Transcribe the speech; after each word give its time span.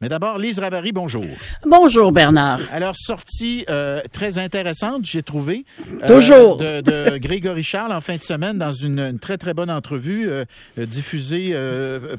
Mais 0.00 0.08
d'abord, 0.08 0.38
Lise 0.38 0.58
Ravary, 0.58 0.90
bonjour. 0.90 1.24
Bonjour 1.64 2.10
Bernard. 2.10 2.58
Alors, 2.72 2.96
sortie 2.96 3.64
euh, 3.70 4.02
très 4.10 4.38
intéressante, 4.38 5.02
j'ai 5.04 5.22
trouvé. 5.22 5.64
euh, 6.02 6.08
Toujours. 6.08 6.56
De, 6.56 6.80
de, 6.80 7.16
Grégory 7.18 7.62
Charles 7.62 7.92
en 7.92 8.00
fin 8.00 8.16
de 8.16 8.22
semaine 8.22 8.58
dans 8.58 8.72
une, 8.72 8.98
une 8.98 9.20
très, 9.20 9.38
très 9.38 9.54
bonne 9.54 9.70
entrevue 9.70 10.28
euh, 10.28 10.44
diffusée 10.76 11.54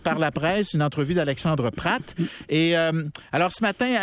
par 0.03 0.19
la 0.19 0.31
presse, 0.31 0.73
une 0.73 0.81
entrevue 0.81 1.15
d'Alexandre 1.15 1.69
Pratt. 1.69 2.15
Et 2.47 2.75
alors, 3.33 3.51
ce 3.51 3.61
matin, 3.61 3.93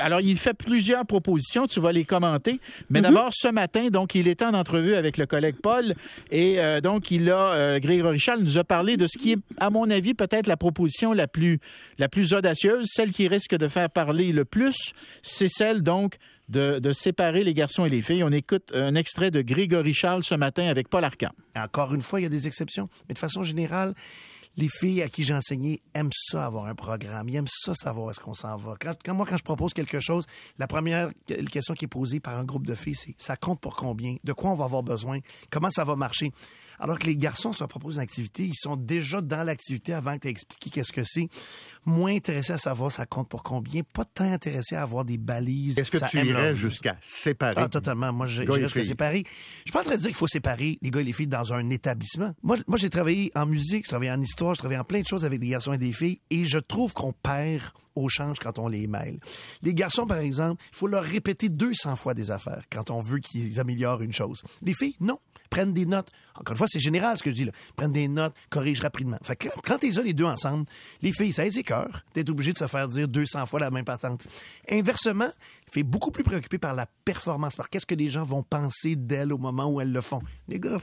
alors, 0.00 0.20
il 0.20 0.36
fait 0.36 0.54
plusieurs 0.54 1.06
propositions, 1.06 1.68
tu 1.68 1.78
vas 1.78 1.92
les 1.92 2.04
commenter. 2.04 2.58
Mais 2.90 2.98
mm-hmm. 2.98 3.02
d'abord, 3.02 3.28
ce 3.32 3.48
matin, 3.48 3.88
donc, 3.88 4.16
il 4.16 4.26
était 4.26 4.44
en 4.44 4.54
entrevue 4.54 4.96
avec 4.96 5.16
le 5.16 5.26
collègue 5.26 5.56
Paul. 5.62 5.94
Et 6.32 6.58
donc, 6.82 7.12
il 7.12 7.30
a, 7.30 7.78
Grégory 7.78 8.18
Charles 8.18 8.40
nous 8.40 8.58
a 8.58 8.64
parlé 8.64 8.96
de 8.96 9.06
ce 9.06 9.16
qui 9.16 9.32
est, 9.32 9.38
à 9.60 9.70
mon 9.70 9.88
avis, 9.90 10.14
peut-être 10.14 10.48
la 10.48 10.56
proposition 10.56 11.12
la 11.12 11.28
plus, 11.28 11.60
la 11.98 12.08
plus 12.08 12.34
audacieuse, 12.34 12.86
celle 12.96 13.12
qui 13.12 13.28
risque 13.28 13.54
de 13.54 13.68
faire 13.68 13.90
parler 13.90 14.32
le 14.32 14.46
plus, 14.46 14.94
c'est 15.22 15.48
celle 15.48 15.82
donc 15.82 16.16
de, 16.48 16.80
séparer 16.92 17.44
les 17.44 17.52
garçons 17.52 17.84
et 17.84 17.90
les 17.90 18.00
filles. 18.00 18.24
On 18.24 18.32
écoute 18.32 18.72
un 18.74 18.94
extrait 18.94 19.30
de 19.30 19.42
Grégory 19.42 19.92
Charles 19.92 20.24
ce 20.24 20.34
matin 20.34 20.68
avec 20.68 20.88
Paul 20.88 21.04
Arcand. 21.04 21.32
Encore 21.56 21.94
une 21.94 22.00
fois, 22.00 22.20
il 22.20 22.22
y 22.22 22.26
a 22.26 22.30
des 22.30 22.46
exceptions, 22.46 22.88
mais 23.06 23.12
de 23.12 23.18
façon 23.18 23.42
générale, 23.42 23.94
les 24.56 24.68
filles 24.68 25.02
à 25.02 25.08
qui 25.08 25.24
j'ai 25.24 25.34
enseigné 25.34 25.82
aiment 25.94 26.10
ça 26.14 26.46
avoir 26.46 26.66
un 26.66 26.74
programme, 26.74 27.28
ils 27.28 27.36
aiment 27.36 27.46
ça 27.48 27.74
savoir 27.74 28.10
est-ce 28.10 28.20
qu'on 28.20 28.34
s'en 28.34 28.56
va. 28.56 28.74
Quand, 28.78 29.14
moi, 29.14 29.26
quand 29.28 29.36
je 29.36 29.44
propose 29.44 29.74
quelque 29.74 30.00
chose, 30.00 30.26
la 30.58 30.66
première 30.66 31.10
question 31.50 31.74
qui 31.74 31.84
est 31.84 31.88
posée 31.88 32.20
par 32.20 32.38
un 32.38 32.44
groupe 32.44 32.66
de 32.66 32.74
filles, 32.74 32.96
c'est 32.96 33.14
ça 33.18 33.36
compte 33.36 33.60
pour 33.60 33.76
combien, 33.76 34.16
de 34.24 34.32
quoi 34.32 34.50
on 34.50 34.54
va 34.54 34.64
avoir 34.64 34.82
besoin, 34.82 35.20
comment 35.50 35.70
ça 35.70 35.84
va 35.84 35.96
marcher? 35.96 36.32
Alors 36.78 36.98
que 36.98 37.06
les 37.06 37.16
garçons, 37.16 37.52
se 37.52 37.64
proposent 37.64 37.94
une 37.94 38.02
activité, 38.02 38.44
ils 38.44 38.54
sont 38.54 38.76
déjà 38.76 39.22
dans 39.22 39.42
l'activité 39.44 39.94
avant 39.94 40.14
que 40.16 40.22
tu 40.22 40.28
aies 40.28 40.30
expliqué 40.30 40.70
qu'est-ce 40.70 40.92
que 40.92 41.04
c'est. 41.04 41.28
Moins 41.86 42.14
intéressés 42.14 42.52
à 42.52 42.58
savoir 42.58 42.92
ça 42.92 43.06
compte 43.06 43.28
pour 43.28 43.42
combien, 43.42 43.82
pas 43.82 44.04
tant 44.04 44.30
intéressés 44.30 44.74
à 44.76 44.82
avoir 44.82 45.04
des 45.04 45.16
balises. 45.16 45.78
Est-ce 45.78 45.90
que 45.90 46.10
tu 46.10 46.26
irais 46.26 46.54
jusqu'à 46.54 46.98
séparer? 47.00 47.54
Ah, 47.56 47.68
totalement. 47.68 48.12
Moi, 48.12 48.26
j'irais 48.26 48.60
jusqu'à 48.60 48.84
séparer. 48.84 49.22
Je 49.26 49.62
suis 49.62 49.72
pas 49.72 49.80
en 49.80 49.84
train 49.84 49.94
de 49.94 50.00
dire 50.00 50.08
qu'il 50.08 50.16
faut 50.16 50.26
séparer 50.26 50.78
les 50.82 50.90
gars 50.90 51.00
et 51.00 51.04
les 51.04 51.12
filles 51.12 51.26
dans 51.26 51.54
un 51.54 51.70
établissement. 51.70 52.34
Moi, 52.42 52.58
moi 52.66 52.76
j'ai 52.76 52.90
travaillé 52.90 53.30
en 53.34 53.46
musique, 53.46 53.84
j'ai 53.84 53.90
travaillé 53.90 54.10
en 54.10 54.20
histoire, 54.20 54.45
je 54.54 54.58
travaille 54.58 54.78
en 54.78 54.84
plein 54.84 55.00
de 55.00 55.06
choses 55.06 55.24
avec 55.24 55.40
des 55.40 55.48
garçons 55.48 55.72
et 55.72 55.78
des 55.78 55.92
filles, 55.92 56.20
et 56.30 56.46
je 56.46 56.58
trouve 56.58 56.92
qu'on 56.92 57.12
perd 57.12 57.62
au 57.94 58.08
change 58.08 58.38
quand 58.38 58.58
on 58.58 58.68
les 58.68 58.86
mêle. 58.86 59.18
Les 59.62 59.74
garçons, 59.74 60.06
par 60.06 60.18
exemple, 60.18 60.62
il 60.72 60.76
faut 60.76 60.86
leur 60.86 61.02
répéter 61.02 61.48
200 61.48 61.96
fois 61.96 62.14
des 62.14 62.30
affaires 62.30 62.64
quand 62.70 62.90
on 62.90 63.00
veut 63.00 63.18
qu'ils 63.18 63.58
améliorent 63.58 64.02
une 64.02 64.12
chose. 64.12 64.42
Les 64.62 64.74
filles, 64.74 64.96
non 65.00 65.18
prennent 65.48 65.72
des 65.72 65.86
notes. 65.86 66.08
Encore 66.34 66.52
une 66.52 66.58
fois, 66.58 66.66
c'est 66.68 66.80
général 66.80 67.16
ce 67.18 67.22
que 67.22 67.30
je 67.30 67.34
dis 67.34 67.44
là. 67.44 67.52
Prennent 67.76 67.92
des 67.92 68.08
notes, 68.08 68.34
corrigent 68.50 68.82
rapidement. 68.82 69.18
Fait 69.22 69.36
que 69.36 69.48
quand 69.64 69.82
les 69.82 69.98
as 69.98 70.02
les 70.02 70.12
deux 70.12 70.24
ensemble, 70.24 70.66
les 71.02 71.12
filles, 71.12 71.32
ça 71.32 71.44
les 71.44 71.58
écœure 71.58 72.02
d'être 72.14 72.30
obligé 72.30 72.52
de 72.52 72.58
se 72.58 72.66
faire 72.66 72.88
dire 72.88 73.08
200 73.08 73.46
fois 73.46 73.60
la 73.60 73.70
même 73.70 73.84
patente. 73.84 74.24
Inversement, 74.70 75.30
fait 75.72 75.82
beaucoup 75.82 76.10
plus 76.10 76.22
préoccupé 76.22 76.58
par 76.58 76.74
la 76.74 76.86
performance, 77.04 77.56
par 77.56 77.68
qu'est-ce 77.68 77.86
que 77.86 77.94
les 77.94 78.08
gens 78.08 78.22
vont 78.22 78.42
penser 78.42 78.96
d'elles 78.96 79.32
au 79.32 79.38
moment 79.38 79.66
où 79.66 79.80
elles 79.80 79.92
le 79.92 80.00
font. 80.00 80.22
Les 80.48 80.60
gars, 80.60 80.78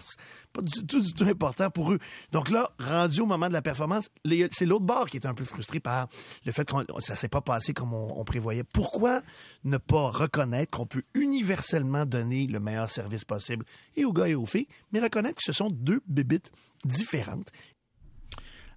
pas 0.51 0.61
du 0.61 0.85
tout, 0.85 0.99
du 0.99 1.13
tout 1.13 1.23
important 1.23 1.69
pour 1.69 1.93
eux. 1.93 1.99
Donc 2.31 2.49
là, 2.49 2.69
rendu 2.79 3.21
au 3.21 3.25
moment 3.25 3.47
de 3.47 3.53
la 3.53 3.61
performance, 3.61 4.09
c'est 4.51 4.65
l'autre 4.65 4.85
bord 4.85 5.05
qui 5.07 5.17
est 5.17 5.25
un 5.25 5.33
peu 5.33 5.45
frustré 5.45 5.79
par 5.79 6.07
le 6.45 6.51
fait 6.51 6.65
que 6.65 6.73
ça 7.01 7.15
s'est 7.15 7.29
pas 7.29 7.41
passé 7.41 7.73
comme 7.73 7.93
on, 7.93 8.23
prévoyait. 8.23 8.63
Pourquoi 8.63 9.21
ne 9.63 9.77
pas 9.77 10.09
reconnaître 10.09 10.77
qu'on 10.77 10.85
peut 10.85 11.03
universellement 11.13 12.05
donner 12.05 12.47
le 12.47 12.59
meilleur 12.59 12.89
service 12.89 13.25
possible 13.25 13.65
et 13.95 14.05
aux 14.05 14.13
gars 14.13 14.27
et 14.27 14.35
aux 14.35 14.45
filles, 14.45 14.67
mais 14.91 14.99
reconnaître 14.99 15.35
que 15.35 15.43
ce 15.43 15.53
sont 15.53 15.69
deux 15.69 16.01
bébites 16.07 16.51
différentes 16.85 17.51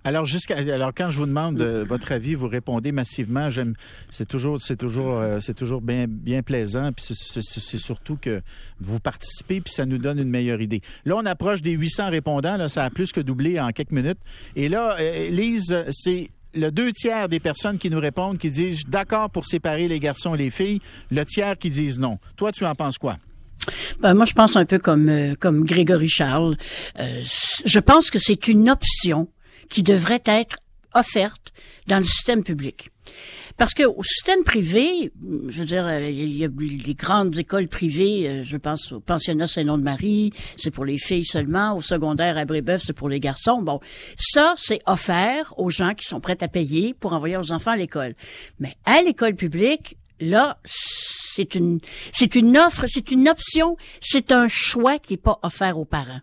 alors 0.06 0.24
jusqu'à 0.24 0.58
alors 0.58 0.92
quand 0.96 1.10
je 1.10 1.18
vous 1.18 1.26
demande 1.26 1.60
euh, 1.60 1.84
votre 1.88 2.12
avis, 2.12 2.36
vous 2.36 2.46
répondez 2.46 2.92
massivement. 2.92 3.50
J'aime 3.50 3.74
c'est 4.08 4.28
toujours 4.28 4.60
c'est 4.60 4.76
toujours 4.76 5.18
euh, 5.18 5.40
c'est 5.40 5.54
toujours 5.54 5.80
bien 5.80 6.06
bien 6.08 6.42
plaisant 6.42 6.92
puis 6.92 7.04
c'est 7.04 7.78
surtout 7.78 8.16
que 8.16 8.40
vous 8.78 9.00
participez 9.00 9.60
puis 9.60 9.72
ça 9.72 9.84
nous 9.84 9.98
donne 9.98 10.20
une 10.20 10.30
meilleure 10.30 10.60
idée. 10.60 10.80
Là 11.04 11.16
on 11.16 11.26
approche 11.26 11.60
des 11.60 11.72
800 11.72 12.10
répondants 12.10 12.56
là, 12.56 12.68
ça 12.68 12.84
a 12.84 12.90
plus 12.90 13.10
que 13.10 13.20
doublé 13.20 13.58
en 13.58 13.70
quelques 13.70 13.90
minutes. 13.90 14.18
Et 14.54 14.68
là 14.68 14.96
euh, 15.00 15.28
Lise, 15.30 15.76
c'est 15.90 16.30
le 16.54 16.70
deux 16.70 16.92
tiers 16.92 17.28
des 17.28 17.40
personnes 17.40 17.78
qui 17.78 17.90
nous 17.90 18.00
répondent 18.00 18.38
qui 18.38 18.50
disent 18.50 18.84
d'accord 18.86 19.28
pour 19.30 19.44
séparer 19.44 19.88
les 19.88 19.98
garçons 19.98 20.36
et 20.36 20.38
les 20.38 20.50
filles, 20.50 20.80
le 21.10 21.24
tiers 21.24 21.58
qui 21.58 21.68
disent 21.68 21.98
non. 21.98 22.20
Toi 22.36 22.52
tu 22.52 22.64
en 22.64 22.76
penses 22.76 22.98
quoi? 22.98 23.16
Ben, 23.98 24.14
moi, 24.14 24.26
je 24.26 24.34
pense 24.34 24.54
un 24.54 24.64
peu 24.64 24.78
comme 24.78 25.34
comme 25.40 25.64
Grégory 25.64 26.08
Charles. 26.08 26.56
je 26.96 27.78
pense 27.80 28.12
que 28.12 28.20
c'est 28.20 28.46
une 28.46 28.70
option 28.70 29.26
qui 29.68 29.82
devrait 29.82 30.22
être 30.26 30.58
offerte 30.94 31.52
dans 31.86 31.98
le 31.98 32.04
système 32.04 32.42
public. 32.42 32.90
Parce 33.56 33.72
que 33.72 33.84
au 33.84 34.02
système 34.02 34.44
privé, 34.44 35.12
je 35.48 35.60
veux 35.60 35.64
dire, 35.64 35.88
il 36.00 36.36
y 36.36 36.44
a 36.44 36.48
les 36.58 36.94
grandes 36.94 37.38
écoles 37.38 37.68
privées, 37.68 38.28
euh, 38.28 38.42
je 38.42 38.58
pense 38.58 38.92
au 38.92 39.00
pensionnat 39.00 39.46
Saint-Nom 39.46 39.78
de 39.78 39.82
Marie, 39.82 40.32
c'est 40.58 40.70
pour 40.70 40.84
les 40.84 40.98
filles 40.98 41.24
seulement, 41.24 41.74
au 41.74 41.80
secondaire 41.80 42.36
à 42.36 42.44
Brébeuf, 42.44 42.82
c'est 42.84 42.92
pour 42.92 43.08
les 43.08 43.18
garçons. 43.18 43.62
Bon, 43.62 43.80
ça, 44.18 44.54
c'est 44.58 44.80
offert 44.84 45.54
aux 45.56 45.70
gens 45.70 45.94
qui 45.94 46.04
sont 46.04 46.20
prêts 46.20 46.36
à 46.42 46.48
payer 46.48 46.92
pour 46.92 47.14
envoyer 47.14 47.36
leurs 47.36 47.52
enfants 47.52 47.70
à 47.70 47.76
l'école. 47.76 48.14
Mais 48.58 48.76
à 48.84 49.00
l'école 49.00 49.34
publique, 49.34 49.96
là, 50.20 50.58
c'est 50.66 51.54
une, 51.54 51.80
c'est 52.12 52.34
une 52.34 52.58
offre, 52.58 52.84
c'est 52.88 53.10
une 53.10 53.26
option, 53.26 53.78
c'est 54.00 54.32
un 54.32 54.48
choix 54.48 54.98
qui 54.98 55.14
n'est 55.14 55.18
pas 55.18 55.38
offert 55.42 55.78
aux 55.78 55.86
parents. 55.86 56.20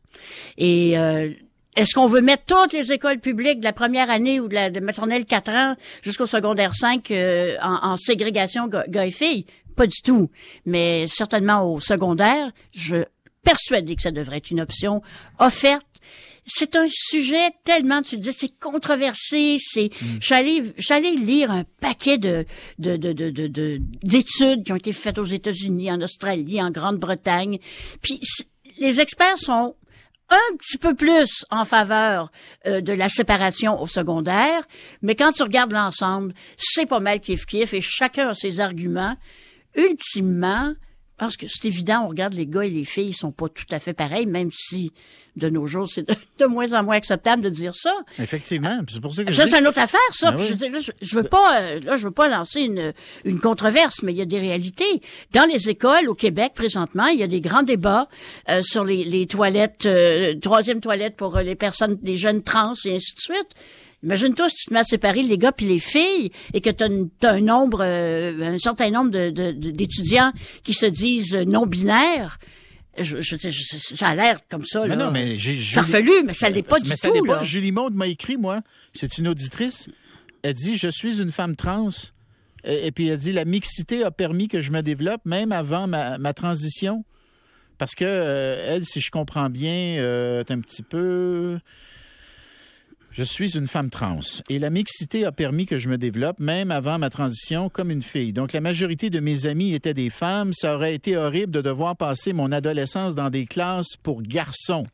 Et 0.57 0.99
euh, 0.99 1.31
est-ce 1.75 1.94
qu'on 1.94 2.07
veut 2.07 2.22
mettre 2.22 2.44
toutes 2.45 2.73
les 2.73 2.91
écoles 2.91 3.19
publiques 3.19 3.59
de 3.59 3.66
la 3.66 3.73
première 3.73 4.09
année 4.09 4.39
ou 4.39 4.47
de 4.47 4.53
la 4.53 4.69
de 4.69 4.79
maternelle 4.79 5.25
4 5.25 5.50
ans 5.51 5.75
jusqu'au 6.01 6.25
secondaire 6.25 6.75
5 6.75 7.09
euh, 7.11 7.56
en, 7.61 7.95
ségrégation 7.95 8.67
gars 8.67 9.06
et 9.06 9.11
filles? 9.11 9.45
Pas 9.75 9.88
du 9.88 10.01
tout. 10.03 10.29
Mais 10.66 11.07
certainement 11.07 11.73
au 11.73 11.79
secondaire, 11.79 12.51
je 12.72 13.06
persuadé 13.44 13.95
que 13.95 14.01
ça 14.01 14.11
devrait 14.11 14.38
être 14.38 14.51
une 14.51 14.61
option 14.61 15.01
offerte. 15.39 15.85
C'est 16.45 16.75
un 16.75 16.88
sujet 16.89 17.51
tellement, 17.63 18.01
tu 18.01 18.17
dis, 18.17 18.34
c'est 18.34 18.51
controversé. 18.59 19.57
C'est, 19.59 19.90
mm. 20.01 20.19
j'allais, 20.78 21.11
lire 21.16 21.51
un 21.51 21.63
paquet 21.79 22.17
de, 22.17 22.45
de, 22.79 22.97
de, 22.97 23.13
de, 23.13 23.79
d'études 24.03 24.63
qui 24.66 24.73
ont 24.73 24.78
été 24.78 24.91
faites 24.91 25.17
aux 25.19 25.25
États-Unis, 25.25 25.91
en 25.91 26.01
Australie, 26.01 26.61
en 26.61 26.69
Grande-Bretagne. 26.69 27.59
Puis 28.01 28.19
les 28.78 29.00
experts 29.00 29.38
sont 29.38 29.75
un 30.29 30.56
petit 30.57 30.78
peu 30.78 30.95
plus 30.95 31.45
en 31.50 31.66
faveur 31.66 32.31
euh, 32.66 32.81
de 32.81 32.94
la 32.94 33.09
séparation 33.09 33.79
au 33.81 33.88
secondaire, 33.88 34.63
mais 35.01 35.16
quand 35.16 35.31
tu 35.31 35.44
regardes 35.44 35.73
l'ensemble, 35.73 36.34
c'est 36.57 36.85
pas 36.85 37.00
mal 37.00 37.19
kiff-kiff 37.19 37.73
et 37.75 37.81
chacun 37.81 38.29
a 38.29 38.34
ses 38.34 38.59
arguments. 38.59 39.16
Ultimement, 39.75 40.73
parce 41.25 41.38
que 41.38 41.47
c'est 41.47 41.67
évident, 41.67 42.03
on 42.06 42.07
regarde 42.07 42.34
les 42.34 42.47
gars 42.47 42.66
et 42.66 42.69
les 42.69 42.85
filles, 42.85 43.09
ils 43.09 43.16
sont 43.16 43.31
pas 43.31 43.50
tout 43.50 43.66
à 43.72 43.79
fait 43.79 43.94
pareils, 43.94 44.25
même 44.25 44.50
si 44.51 44.91
de 45.35 45.50
nos 45.50 45.66
jours, 45.66 45.88
c'est 45.89 46.07
de, 46.39 46.45
moins 46.45 46.73
en 46.73 46.84
moins 46.84 46.95
acceptable 46.95 47.41
de 47.41 47.50
dire 47.50 47.73
ça. 47.73 47.91
Effectivement, 48.19 48.79
c'est 48.88 49.01
pour 49.01 49.13
ça 49.13 49.23
que 49.23 49.31
ça, 49.31 49.47
c'est 49.47 49.59
une 49.59 49.67
autre 49.67 49.79
affaire, 49.79 50.00
ça. 50.11 50.31
Ben 50.31 50.39
je, 50.79 50.91
je, 51.01 51.16
veux 51.16 51.23
pas, 51.23 51.61
euh, 51.61 51.79
là, 51.79 51.97
je 51.97 52.06
veux 52.06 52.11
pas 52.11 52.28
lancer 52.28 52.61
une, 52.61 52.94
une 53.25 53.39
controverse, 53.39 54.03
mais 54.03 54.13
il 54.13 54.17
y 54.17 54.22
a 54.22 54.25
des 54.25 54.39
réalités. 54.39 55.01
Dans 55.31 55.50
les 55.50 55.69
écoles 55.69 56.07
au 56.07 56.13
Québec 56.13 56.53
présentement, 56.53 57.07
il 57.07 57.19
y 57.19 57.23
a 57.23 57.28
des 57.28 57.41
grands 57.41 57.63
débats 57.63 58.07
euh, 58.50 58.61
sur 58.63 58.84
les, 58.84 59.03
les 59.03 59.25
toilettes, 59.25 59.85
euh, 59.85 60.35
troisième 60.40 60.81
toilette 60.81 61.16
pour 61.16 61.38
les 61.38 61.55
personnes, 61.55 61.97
les 62.03 62.17
jeunes 62.17 62.44
trans 62.44 62.73
et 62.85 62.95
ainsi 62.95 63.16
de 63.16 63.19
suite. 63.19 63.50
Imagine-toi 64.03 64.50
si 64.50 64.56
tu 64.56 64.66
te 64.66 64.74
mets 64.74 64.81
à 64.81 64.84
séparer 64.84 65.22
les 65.22 65.38
gars 65.38 65.52
puis 65.52 65.66
les 65.66 65.80
filles 65.80 66.31
et 66.53 66.62
que 66.62 66.69
tu 66.69 66.84
as, 67.25 67.30
un 67.30 67.41
nombre, 67.41 67.81
un 67.81 68.58
certain 68.58 68.91
nombre 68.91 69.12
d'étudiants 69.12 70.34
qui 70.64 70.74
se 70.74 70.86
disent 70.86 71.36
non 71.36 71.66
binaires. 71.66 72.38
Je, 72.97 73.22
je, 73.22 73.36
ça 73.96 74.09
a 74.09 74.16
l'air 74.16 74.40
comme 74.50 74.66
ça. 74.66 74.81
Mais 74.81 74.90
là. 74.90 75.06
non, 75.06 75.12
mais 75.12 75.38
j'ai. 75.38 75.56
Farfelu, 75.56 76.24
mais 76.25 76.34
ça 76.34 76.50
l'est 76.50 76.62
pas 76.62 76.75
mais 76.84 76.91
du 76.91 76.97
ça 76.97 77.09
tout. 77.09 77.25
Pas. 77.25 77.41
Julie 77.41 77.72
Maud 77.72 77.96
m'a 77.96 78.08
écrit, 78.08 78.38
moi. 78.38 78.62
C'est 78.94 79.18
une 79.18 79.28
auditrice. 79.28 79.90
Elle 80.44 80.53
dit 80.53 80.78
Je 80.78 80.90
suis 80.90 81.20
une 81.20 81.31
femme 81.31 81.56
trans. 81.56 81.90
Et, 82.66 82.91
puis 82.91 83.08
elle 83.08 83.18
dit 83.18 83.32
La 83.32 83.46
mixité 83.46 84.03
a 84.03 84.11
permis 84.11 84.47
que 84.47 84.61
je 84.61 84.72
me 84.72 84.82
développe, 84.82 85.22
même 85.26 85.52
avant 85.52 85.88
ma, 85.88 86.20
ma 86.20 86.34
transition. 86.34 87.03
Parce 87.79 87.96
que, 87.96 88.06
euh, 88.06 88.76
elle, 88.76 88.85
si 88.85 89.02
je 89.02 89.09
comprends 89.09 89.49
bien, 89.49 89.97
euh, 89.97 90.44
un 90.47 90.59
petit 90.59 90.84
peu. 90.84 91.58
Je 93.13 93.21
suis 93.21 93.57
une 93.57 93.67
femme 93.67 93.91
trans 93.91 94.21
et 94.49 94.57
la 94.57 94.71
mixité 94.71 95.23
a 95.23 95.31
permis 95.31 95.67
que 95.67 95.77
je 95.77 95.87
me 95.87 95.99
développe 95.99 96.39
même 96.39 96.71
avant 96.71 96.97
ma 96.97 97.11
transition 97.11 97.69
comme 97.69 97.91
une 97.91 98.01
fille. 98.01 98.33
Donc 98.33 98.53
la 98.53 98.59
majorité 98.59 99.11
de 99.11 99.19
mes 99.19 99.45
amis 99.45 99.75
étaient 99.75 99.93
des 99.93 100.09
femmes. 100.09 100.51
Ça 100.51 100.73
aurait 100.73 100.95
été 100.95 101.15
horrible 101.15 101.51
de 101.51 101.61
devoir 101.61 101.95
passer 101.95 102.33
mon 102.33 102.51
adolescence 102.51 103.13
dans 103.13 103.29
des 103.29 103.45
classes 103.45 103.97
pour 104.01 104.23
garçons. 104.23 104.87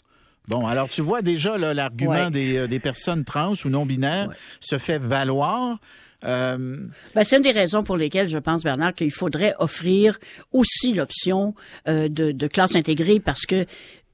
Bon, 0.49 0.67
alors 0.67 0.89
tu 0.89 1.01
vois 1.01 1.21
déjà 1.21 1.57
l'argument 1.57 2.29
des, 2.29 2.57
euh, 2.57 2.67
des, 2.67 2.79
personnes 2.79 3.23
trans 3.23 3.53
ou 3.63 3.69
non 3.69 3.85
binaires 3.85 4.29
se 4.59 4.77
fait 4.77 4.99
valoir. 4.99 5.79
Euh... 6.25 6.77
Ben, 7.15 7.23
c'est 7.23 7.37
une 7.37 7.43
des 7.43 7.51
raisons 7.51 7.83
pour 7.83 7.95
lesquelles 7.95 8.27
je 8.27 8.37
pense, 8.37 8.63
Bernard, 8.63 8.95
qu'il 8.95 9.11
faudrait 9.11 9.53
offrir 9.59 10.19
aussi 10.51 10.93
l'option 10.93 11.55
euh, 11.87 12.09
de, 12.09 12.33
de 12.33 12.47
classe 12.47 12.75
intégrée 12.75 13.21
parce 13.21 13.45
que 13.45 13.65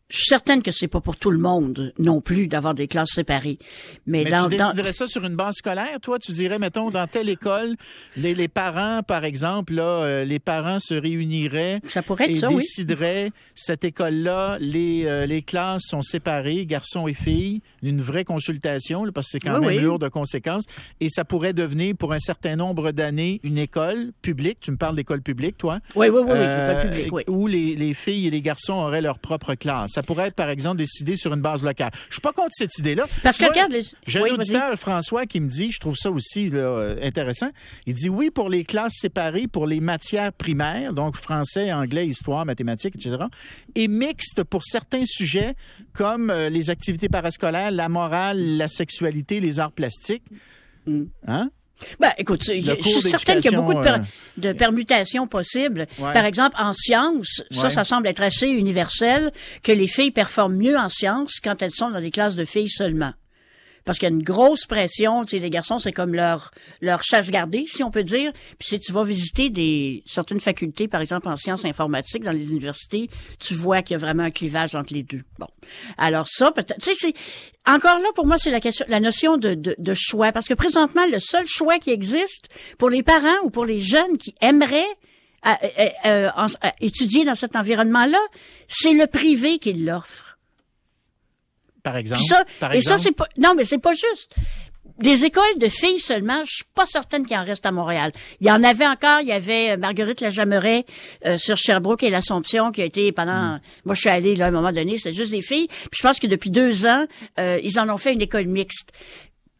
je 0.08 0.18
suis 0.18 0.26
certaine 0.28 0.62
que 0.62 0.72
c'est 0.72 0.88
pas 0.88 1.02
pour 1.02 1.18
tout 1.18 1.32
le 1.32 1.40
monde 1.40 1.92
non 1.98 2.22
plus 2.22 2.48
d'avoir 2.48 2.76
des 2.76 2.88
classes 2.88 3.14
séparées. 3.14 3.58
Mais, 4.06 4.24
Mais 4.24 4.32
tu 4.32 4.50
déciderais 4.50 4.94
ça 4.94 5.08
sur 5.08 5.26
une 5.26 5.36
base 5.36 5.56
scolaire, 5.56 6.00
toi? 6.00 6.20
Tu 6.20 6.32
dirais, 6.32 6.60
mettons, 6.60 6.92
dans 6.92 7.08
telle 7.08 7.28
école, 7.28 7.76
les, 8.16 8.36
les 8.36 8.48
parents, 8.48 9.02
par 9.02 9.26
exemple, 9.26 9.74
là, 9.74 9.84
euh, 9.84 10.24
les 10.24 10.38
parents 10.38 10.78
se 10.80 10.94
réuniraient 10.94 11.82
ça 11.88 12.04
pourrait 12.04 12.32
être 12.32 12.52
et 12.52 12.56
décideraient, 12.56 13.32
cette 13.56 13.84
école-là, 13.84 14.58
les, 14.60 15.06
euh, 15.06 15.26
les 15.26 15.42
classes 15.42 15.86
sont 15.88 16.04
séparées, 16.04 16.68
garçons 16.68 17.08
et 17.08 17.16
filles, 17.16 17.62
une 17.82 18.00
vraie 18.00 18.26
consultation, 18.26 19.06
parce 19.12 19.28
que 19.28 19.32
c'est 19.32 19.40
quand 19.40 19.60
même 19.60 19.82
lourd 19.82 20.00
de 20.00 20.08
conséquences, 20.08 20.66
et 21.00 21.10
ça 21.10 21.26
pourrait 21.26 21.54
devenir, 21.54 21.96
pour 21.98 22.14
un 22.14 22.20
certain 22.20 22.56
nombre 22.56 22.92
d'années, 22.92 23.40
une 23.44 23.58
école 23.58 24.12
publique. 24.22 24.60
Tu 24.60 24.72
me 24.72 24.78
parles 24.78 24.96
d'école 24.96 25.22
publique, 25.22 25.58
toi? 25.58 25.80
Oui, 25.96 26.10
oui, 26.10 26.22
oui, 26.24 26.32
euh, 26.32 26.72
école 26.72 26.90
publique, 26.90 27.12
oui. 27.12 27.24
Où 27.28 27.48
les, 27.48 27.76
les 27.76 27.94
filles 27.96 28.28
et 28.28 28.30
les 28.30 28.42
garçons 28.42 28.74
auraient 28.74 29.02
leur 29.02 29.18
propre 29.18 29.56
classe. 29.56 29.95
Ça 29.96 30.02
pourrait 30.02 30.28
être, 30.28 30.36
par 30.36 30.50
exemple, 30.50 30.78
décidé 30.78 31.16
sur 31.16 31.34
une 31.34 31.42
base 31.42 31.64
locale. 31.64 31.92
Je 32.10 32.16
suis 32.16 32.22
pas 32.22 32.34
contre 32.34 32.52
cette 32.52 32.78
idée-là. 32.78 33.08
Parce 33.24 33.38
que 33.38 33.46
regarde, 33.46 33.72
les... 33.72 33.84
j'ai 34.06 34.20
un 34.20 34.34
auditeur, 34.34 34.78
François, 34.78 35.26
qui 35.26 35.40
me 35.40 35.48
dit, 35.48 35.72
je 35.72 35.80
trouve 35.80 35.96
ça 35.96 36.12
aussi 36.12 36.50
là, 36.50 36.96
intéressant. 37.02 37.50
Il 37.86 37.94
dit 37.94 38.10
oui 38.10 38.30
pour 38.30 38.50
les 38.50 38.66
classes 38.66 38.96
séparées 38.98 39.48
pour 39.48 39.68
les 39.68 39.80
matières 39.80 40.34
primaires, 40.34 40.94
donc 40.94 41.16
français, 41.16 41.72
anglais, 41.72 42.08
histoire, 42.08 42.46
mathématiques, 42.46 42.96
etc. 42.96 43.16
Et 43.76 43.88
mixte 43.88 44.44
pour 44.44 44.64
certains 44.64 45.06
sujets 45.06 45.56
comme 45.94 46.30
euh, 46.30 46.50
les 46.50 46.70
activités 46.70 47.10
parascolaires, 47.10 47.72
la 47.72 47.88
morale, 47.88 48.58
la 48.58 48.68
sexualité, 48.68 49.40
les 49.40 49.60
arts 49.60 49.72
plastiques. 49.72 50.26
Mm. 50.86 51.04
Hein? 51.28 51.50
Ben, 52.00 52.12
écoute, 52.18 52.44
je 52.44 52.54
suis 52.82 53.02
certaine 53.02 53.42
qu'il 53.42 53.52
y 53.52 53.56
a 53.56 53.62
beaucoup 53.62 53.74
de, 53.74 54.00
de 54.38 54.54
permutations 54.54 55.28
possibles. 55.28 55.88
Par 55.98 56.26
exemple, 56.26 56.56
en 56.60 56.74
sciences, 56.74 57.44
ça, 57.52 57.70
ça 57.70 57.84
semble 57.84 58.08
être 58.08 58.22
assez 58.22 58.48
universel 58.48 59.32
que 59.64 59.72
les 59.72 59.88
filles 59.88 60.12
performent 60.12 60.56
mieux 60.56 60.78
en 60.78 60.90
sciences 60.90 61.40
quand 61.44 61.62
elles 61.62 61.72
sont 61.72 61.90
dans 61.90 62.02
des 62.02 62.12
classes 62.12 62.36
de 62.36 62.46
filles 62.46 62.70
seulement 62.70 63.14
parce 63.86 64.00
qu'il 64.00 64.10
y 64.10 64.12
a 64.12 64.16
une 64.16 64.24
grosse 64.24 64.66
pression. 64.66 65.24
Tu 65.24 65.32
sais, 65.32 65.40
les 65.40 65.50
garçons, 65.50 65.80
c'est 65.80 65.92
comme 65.92 66.14
leur 66.14 66.52
leur 66.82 67.04
chasse 67.04 67.30
gardée, 67.30 67.66
si 67.68 67.84
on 67.84 67.92
peut 67.92 68.04
dire. 68.04 68.32
Puis 68.60 68.70
si 68.70 68.80
tu 68.80 68.92
vas 68.92 69.04
visiter 69.04 69.50
des 69.50 70.04
certaines 70.06 70.40
facultés, 70.40 70.88
par 70.88 71.02
exemple 71.02 71.30
en 71.30 71.36
sciences 71.36 71.66
informatiques 71.66 72.24
dans 72.24 72.32
les 72.32 72.50
universités, 72.50 73.10
tu 73.40 73.54
vois 73.54 73.82
qu'il 73.82 73.94
y 73.94 73.96
a 73.96 74.00
vraiment 74.00 74.24
un 74.24 74.32
clivage 74.32 74.76
entre 74.76 74.94
les 74.94 75.04
deux. 75.04 75.22
Bon, 75.40 75.48
alors 75.98 76.28
ça, 76.28 76.52
peut-être. 76.52 76.82
Tu 76.82 76.94
sais, 76.94 76.96
c'est 76.96 77.14
encore 77.72 78.00
là 78.00 78.08
pour 78.16 78.26
moi, 78.26 78.38
c'est 78.38 78.52
la 78.52 78.60
question, 78.60 78.86
la 78.90 79.00
notion 79.00 79.38
de, 79.38 79.54
de, 79.54 79.94
choix, 79.94 80.32
parce 80.32 80.48
que 80.48 80.54
présentement, 80.54 81.06
le 81.12 81.20
seul 81.20 81.46
choix 81.46 81.80
qui 81.80 81.92
existe 81.92 82.50
pour 82.78 82.90
les 82.90 83.04
parents 83.04 83.38
ou 83.44 83.50
pour 83.50 83.66
les 83.66 83.80
jeunes 83.80 84.18
qui 84.18 84.36
aimeraient 84.42 84.84
euh, 85.46 85.52
euh, 86.06 86.30
euh, 86.36 86.48
étudier 86.82 87.24
dans 87.24 87.36
cet 87.36 87.56
environnement-là, 87.56 88.20
c'est 88.68 88.94
le 88.94 89.06
privé 89.08 89.60
qui 89.60 89.74
l'offre 89.74 90.35
par 91.86 91.96
exemple. 91.96 92.24
et 92.74 92.82
ça, 92.82 92.98
c'est 92.98 93.12
pas, 93.12 93.28
non, 93.38 93.54
mais 93.56 93.64
c'est 93.64 93.78
pas 93.78 93.94
juste. 93.94 94.34
Des 94.98 95.24
écoles 95.26 95.58
de 95.58 95.68
filles 95.68 96.00
seulement, 96.00 96.44
je 96.46 96.52
suis 96.56 96.66
pas 96.74 96.86
certaine 96.86 97.26
qu'il 97.28 97.38
en 97.38 97.44
reste 97.44 97.66
à 97.66 97.72
Montréal. 97.72 98.12
Il 98.40 98.48
y 98.48 98.52
en 98.52 98.64
avait 98.64 98.88
encore, 98.88 99.20
il 99.22 99.28
y 99.28 99.34
avait 99.34 99.72
euh, 99.72 99.78
Marguerite 99.78 100.22
Lajameret 100.22 100.86
euh, 101.26 101.38
sur 101.38 101.58
Sherbrooke 101.58 102.02
et 102.02 102.10
l'Assomption 102.10 102.72
qui 102.72 102.82
a 102.82 102.86
été 102.86 103.12
pendant... 103.12 103.56
Mm. 103.56 103.60
Moi, 103.84 103.94
je 103.96 104.00
suis 104.00 104.10
allée 104.10 104.36
là 104.36 104.46
à 104.46 104.48
un 104.48 104.52
moment 104.52 104.72
donné, 104.72 104.98
c'était 104.98 105.14
juste 105.14 105.32
des 105.32 105.42
filles. 105.42 105.68
Puis 105.68 106.00
je 106.00 106.02
pense 106.02 106.20
que 106.20 106.28
depuis 106.28 106.50
deux 106.50 106.86
ans, 106.86 107.06
euh, 107.40 107.60
ils 107.62 107.78
en 107.78 107.90
ont 107.90 107.98
fait 107.98 108.14
une 108.14 108.22
école 108.22 108.46
mixte. 108.46 108.94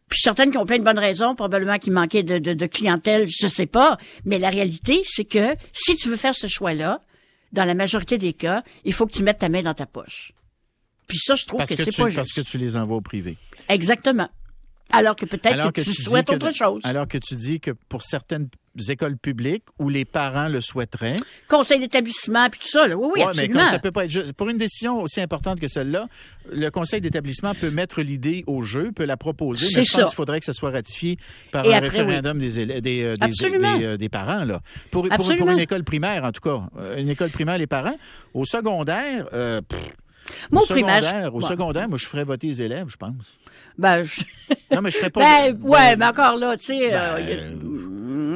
Puis 0.08 0.16
je 0.16 0.16
suis 0.16 0.22
certaine 0.22 0.50
qu'ils 0.50 0.60
ont 0.60 0.66
plein 0.66 0.78
de 0.78 0.84
bonnes 0.84 0.98
raisons, 0.98 1.34
probablement 1.34 1.78
qu'il 1.78 1.92
manquait 1.92 2.22
de, 2.22 2.38
de, 2.38 2.54
de, 2.54 2.66
clientèle, 2.66 3.26
je 3.28 3.46
sais 3.46 3.66
pas. 3.66 3.98
Mais 4.24 4.38
la 4.38 4.48
réalité, 4.48 5.02
c'est 5.04 5.26
que 5.26 5.54
si 5.72 5.96
tu 5.96 6.08
veux 6.08 6.16
faire 6.16 6.34
ce 6.34 6.46
choix-là, 6.46 7.02
dans 7.52 7.64
la 7.64 7.74
majorité 7.74 8.18
des 8.18 8.32
cas, 8.32 8.62
il 8.84 8.92
faut 8.92 9.06
que 9.06 9.12
tu 9.12 9.22
mettes 9.22 9.38
ta 9.38 9.48
main 9.48 9.62
dans 9.62 9.74
ta 9.74 9.86
poche. 9.86 10.32
Puis 11.06 11.18
ça, 11.18 11.34
je 11.34 11.46
trouve 11.46 11.60
que, 11.60 11.68
c'est 11.68 11.84
pas 11.84 12.08
juste. 12.08 12.16
Parce 12.16 12.32
que 12.32 12.40
tu 12.40 12.58
les 12.58 12.76
envoies 12.76 12.96
au 12.96 13.00
privé. 13.00 13.36
Exactement. 13.68 14.28
Alors 14.92 15.16
que 15.16 15.26
peut-être 15.26 15.72
que, 15.72 15.80
tu, 15.80 15.92
souhaites 15.92 16.30
autre 16.30 16.54
chose. 16.54 16.80
Alors 16.84 17.08
que 17.08 17.18
tu 17.18 17.34
dis 17.34 17.60
que 17.60 17.72
pour 17.88 18.02
certaines 18.02 18.48
écoles 18.88 19.16
publiques 19.16 19.64
où 19.78 19.88
les 19.88 20.04
parents 20.04 20.48
le 20.48 20.60
souhaiteraient. 20.60 21.16
Conseil 21.48 21.80
d'établissement 21.80 22.48
puis 22.50 22.60
tout 22.60 22.68
ça, 22.68 22.86
là. 22.86 22.96
oui, 22.96 23.08
oui, 23.14 23.22
absolument. 23.22 23.60
mais 23.60 23.66
ça 23.66 23.78
peut 23.78 23.90
pas 23.90 24.04
être 24.04 24.10
juste. 24.10 24.32
Pour 24.34 24.48
une 24.48 24.58
décision 24.58 25.00
aussi 25.00 25.20
importante 25.20 25.58
que 25.58 25.68
celle-là, 25.68 26.08
le 26.52 26.68
conseil 26.70 27.00
d'établissement 27.00 27.54
peut 27.54 27.70
mettre 27.70 28.02
l'idée 28.02 28.44
au 28.46 28.62
jeu, 28.62 28.92
peut 28.92 29.04
la 29.04 29.16
proposer, 29.16 29.66
mais 29.76 29.84
je 29.84 29.92
pense 29.92 30.10
qu'il 30.10 30.14
faudrait 30.16 30.40
que 30.40 30.46
ça 30.46 30.52
soit 30.52 30.70
ratifié 30.70 31.18
par 31.50 31.66
un 31.66 31.80
référendum 31.80 32.38
des, 32.38 32.66
des, 32.66 32.80
des, 32.80 33.02
euh, 33.02 33.16
euh, 33.20 33.96
des, 33.96 34.08
parents. 34.08 34.44
Là. 34.44 34.60
Pour, 34.90 35.08
pour, 35.08 35.30
une 35.30 35.58
école 35.58 35.82
primaire, 35.82 36.24
en 36.24 36.32
tout 36.32 36.42
cas. 36.42 36.62
Euh, 36.78 36.98
une 36.98 37.08
école 37.08 37.30
primaire, 37.30 37.58
les 37.58 37.66
parents. 37.66 37.96
Au 38.34 38.44
secondaire, 38.44 39.26
au 40.52 40.60
secondaire, 40.60 41.34
Au 41.34 41.40
secondaire, 41.40 41.88
moi, 41.88 41.98
je 41.98 42.06
ferais 42.06 42.24
voter 42.24 42.48
les 42.48 42.62
élèves, 42.62 42.88
je 42.88 42.96
pense. 42.96 43.36
Ben, 43.78 44.02
je... 44.02 44.22
Non, 44.74 44.80
mais 44.82 44.90
je 44.90 44.98
ferais 44.98 45.10
pas... 45.10 45.20
Ben, 45.20 45.58
ouais, 45.62 45.96
mais 45.96 46.06
encore 46.06 46.36
là, 46.36 46.56
tu 46.56 46.66
sais... 46.66 46.90
Euh, 46.92 47.16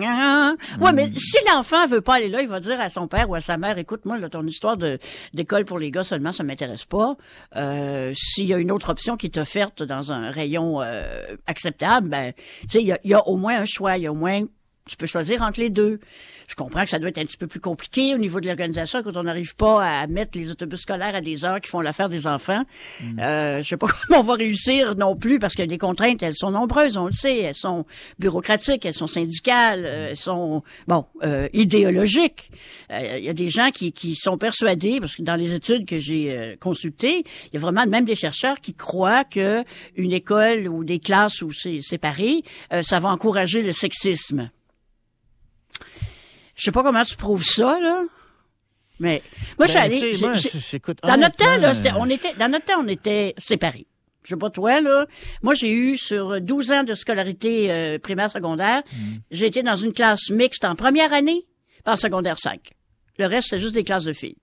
ben, 0.01 0.57
ouais, 0.81 0.93
mais 0.93 1.11
si 1.17 1.37
l'enfant 1.53 1.87
veut 1.87 2.01
pas 2.01 2.17
aller 2.17 2.29
là, 2.29 2.43
il 2.43 2.49
va 2.49 2.61
dire 2.61 2.81
à 2.81 2.89
son 2.89 3.09
père 3.09 3.29
ou 3.29 3.35
à 3.35 3.41
sa 3.41 3.57
mère, 3.57 3.79
écoute, 3.79 4.05
moi, 4.05 4.19
là, 4.19 4.29
ton 4.29 4.47
histoire 4.47 4.77
de 4.77 4.99
d'école 5.35 5.65
pour 5.65 5.79
les 5.79 5.91
gars 5.91 6.05
seulement, 6.05 6.33
ça 6.33 6.43
m'intéresse 6.43 6.85
pas. 6.85 7.17
Euh, 7.57 8.13
S'il 8.15 8.47
y 8.47 8.55
a 8.55 8.59
une 8.59 8.73
autre 8.73 8.91
option 8.91 9.17
qui 9.17 9.27
est 9.27 9.39
offerte 9.39 9.83
dans 9.83 10.13
un 10.13 10.31
rayon 10.31 10.81
euh, 10.83 11.37
acceptable, 11.47 12.09
ben, 12.09 12.33
tu 12.63 12.69
sais, 12.69 12.83
il 12.83 13.11
y 13.11 13.15
a 13.15 13.27
au 13.27 13.37
moins 13.37 13.61
un 13.61 13.65
choix, 13.65 13.97
il 13.97 14.05
y 14.05 14.07
a 14.07 14.13
au 14.13 14.17
moins 14.17 14.43
tu 14.89 14.97
peux 14.97 15.07
choisir 15.07 15.43
entre 15.43 15.61
les 15.61 15.71
deux. 15.71 16.01
Je 16.49 16.57
comprends 16.57 16.83
que 16.83 16.89
ça 16.89 16.99
doit 16.99 17.11
être 17.11 17.19
un 17.19 17.25
petit 17.25 17.37
peu 17.37 17.47
plus 17.47 17.61
compliqué 17.61 18.13
au 18.13 18.19
niveau 18.19 18.41
de 18.41 18.47
l'organisation 18.47 19.05
quand 19.05 19.17
on 19.17 19.23
n'arrive 19.23 19.55
pas 19.55 19.85
à 19.85 20.07
mettre 20.09 20.37
les 20.37 20.51
autobus 20.51 20.81
scolaires 20.81 21.15
à 21.15 21.21
des 21.21 21.45
heures 21.45 21.61
qui 21.61 21.71
font 21.71 21.81
l'affaire 21.81 22.09
des 22.09 22.27
enfants. 22.27 22.65
Mm. 23.01 23.21
Euh, 23.21 23.63
je 23.63 23.69
sais 23.69 23.77
pas 23.77 23.87
comment 24.09 24.21
on 24.21 24.25
va 24.25 24.35
réussir 24.35 24.97
non 24.97 25.15
plus 25.15 25.39
parce 25.39 25.55
que 25.55 25.63
les 25.63 25.79
contraintes, 25.79 26.23
elles 26.25 26.35
sont 26.35 26.51
nombreuses, 26.51 26.97
on 26.97 27.07
le 27.07 27.13
sait. 27.13 27.39
Elles 27.39 27.55
sont 27.55 27.87
bureaucratiques, 28.19 28.85
elles 28.85 28.95
sont 28.95 29.07
syndicales, 29.07 29.85
euh, 29.87 30.09
elles 30.11 30.17
sont, 30.17 30.65
bon, 30.89 31.05
euh, 31.23 31.49
idéologiques. 31.53 32.51
Euh, 32.91 33.19
il 33.19 33.25
y 33.25 33.29
a 33.29 33.35
des 33.35 33.49
gens 33.49 33.71
qui, 33.71 33.93
qui 33.93 34.17
sont 34.17 34.37
persuadés, 34.37 34.99
parce 34.99 35.15
que 35.15 35.23
dans 35.23 35.37
les 35.37 35.55
études 35.55 35.87
que 35.87 35.99
j'ai 35.99 36.57
consultées, 36.61 37.25
il 37.47 37.55
y 37.55 37.57
a 37.59 37.61
vraiment 37.61 37.87
même 37.87 38.05
des 38.05 38.17
chercheurs 38.17 38.59
qui 38.61 38.75
croient 38.75 39.25
que 39.25 39.63
une 39.97 40.13
école 40.13 40.67
ou 40.67 40.83
des 40.83 40.99
classes 40.99 41.43
où 41.43 41.53
c'est 41.53 41.81
séparé, 41.81 42.43
ça 42.83 42.99
va 42.99 43.11
encourager 43.11 43.63
le 43.63 43.73
sexisme. 43.73 44.51
Je 46.61 46.67
sais 46.67 46.73
pas 46.73 46.83
comment 46.83 47.05
tu 47.05 47.17
prouves 47.17 47.43
ça, 47.43 47.81
là. 47.81 48.03
Mais 48.99 49.23
moi, 49.59 49.67
ben, 49.67 49.73
j'allais. 49.73 50.13
Dans 50.13 51.17
notre 51.17 51.37
temps, 51.37 51.57
là, 51.57 51.73
on 51.99 52.05
était, 52.05 52.35
dans 52.39 52.51
notre 52.51 52.67
temps, 52.67 52.85
on 52.85 52.89
était 52.89 53.35
séparés. 53.39 53.87
Je 54.25 54.35
sais 54.35 54.37
pas 54.37 54.51
toi, 54.51 54.83
là. 54.83 55.07
Moi, 55.43 55.55
j'ai 55.55 55.73
eu 55.73 55.97
sur 55.97 56.39
12 56.39 56.71
ans 56.73 56.83
de 56.83 56.93
scolarité 56.93 57.73
euh, 57.73 57.99
primaire 57.99 58.31
secondaire, 58.31 58.83
mm. 58.93 59.17
j'ai 59.31 59.47
été 59.47 59.63
dans 59.63 59.75
une 59.75 59.95
classe 59.95 60.29
mixte 60.29 60.67
en 60.67 60.75
première 60.75 61.15
année, 61.15 61.47
pas 61.83 61.95
en 61.95 61.97
secondaire 61.97 62.39
5. 62.39 62.61
Le 63.19 63.25
reste, 63.25 63.49
c'est 63.49 63.59
juste 63.59 63.73
des 63.73 63.85
classes 63.85 64.05
de 64.05 64.13
filles. 64.13 64.37